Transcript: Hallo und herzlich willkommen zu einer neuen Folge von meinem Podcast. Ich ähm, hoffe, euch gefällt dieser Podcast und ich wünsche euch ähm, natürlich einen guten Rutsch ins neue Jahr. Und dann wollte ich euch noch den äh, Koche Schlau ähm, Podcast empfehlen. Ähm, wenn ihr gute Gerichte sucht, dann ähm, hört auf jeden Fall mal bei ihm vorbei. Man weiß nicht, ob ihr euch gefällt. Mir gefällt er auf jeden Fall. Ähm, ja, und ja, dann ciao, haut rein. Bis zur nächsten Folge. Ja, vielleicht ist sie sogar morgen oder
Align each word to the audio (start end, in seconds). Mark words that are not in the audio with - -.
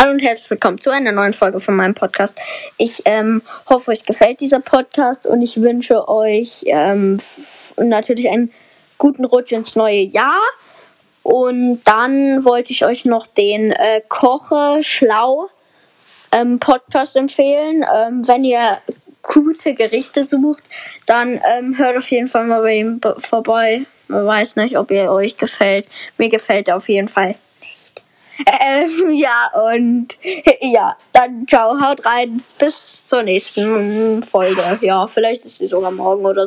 Hallo 0.00 0.12
und 0.12 0.20
herzlich 0.20 0.48
willkommen 0.48 0.80
zu 0.80 0.90
einer 0.90 1.10
neuen 1.10 1.32
Folge 1.32 1.58
von 1.58 1.74
meinem 1.74 1.94
Podcast. 1.94 2.38
Ich 2.76 3.02
ähm, 3.04 3.42
hoffe, 3.68 3.90
euch 3.90 4.04
gefällt 4.04 4.38
dieser 4.38 4.60
Podcast 4.60 5.26
und 5.26 5.42
ich 5.42 5.60
wünsche 5.60 6.08
euch 6.08 6.62
ähm, 6.66 7.18
natürlich 7.76 8.30
einen 8.30 8.52
guten 8.96 9.24
Rutsch 9.24 9.50
ins 9.50 9.74
neue 9.74 10.02
Jahr. 10.02 10.38
Und 11.24 11.80
dann 11.82 12.44
wollte 12.44 12.70
ich 12.70 12.84
euch 12.84 13.06
noch 13.06 13.26
den 13.26 13.72
äh, 13.72 14.00
Koche 14.08 14.84
Schlau 14.84 15.48
ähm, 16.30 16.60
Podcast 16.60 17.16
empfehlen. 17.16 17.84
Ähm, 17.92 18.28
wenn 18.28 18.44
ihr 18.44 18.78
gute 19.22 19.74
Gerichte 19.74 20.22
sucht, 20.22 20.62
dann 21.06 21.40
ähm, 21.52 21.76
hört 21.76 21.96
auf 21.96 22.08
jeden 22.08 22.28
Fall 22.28 22.46
mal 22.46 22.62
bei 22.62 22.76
ihm 22.76 23.00
vorbei. 23.18 23.82
Man 24.06 24.24
weiß 24.24 24.54
nicht, 24.54 24.78
ob 24.78 24.92
ihr 24.92 25.10
euch 25.10 25.36
gefällt. 25.36 25.88
Mir 26.18 26.28
gefällt 26.28 26.68
er 26.68 26.76
auf 26.76 26.88
jeden 26.88 27.08
Fall. 27.08 27.34
Ähm, 28.46 29.12
ja, 29.12 29.50
und 29.72 30.16
ja, 30.60 30.96
dann 31.12 31.46
ciao, 31.48 31.80
haut 31.80 32.04
rein. 32.06 32.42
Bis 32.58 33.04
zur 33.06 33.22
nächsten 33.22 34.22
Folge. 34.22 34.78
Ja, 34.80 35.06
vielleicht 35.06 35.44
ist 35.44 35.58
sie 35.58 35.66
sogar 35.66 35.90
morgen 35.90 36.24
oder 36.24 36.46